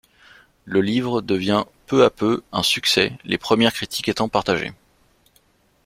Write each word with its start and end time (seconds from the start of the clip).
Le 0.65 0.81
livre 0.81 1.21
devient 1.21 1.63
peu 1.85 2.03
à 2.03 2.09
peu 2.09 2.41
un 2.51 2.63
succès, 2.63 3.19
les 3.23 3.37
premières 3.37 3.71
critiques 3.71 4.09
étant 4.09 4.29
partagées. 4.29 4.73